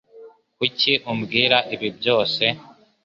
[0.57, 2.43] Kuki umbwira ibi byose?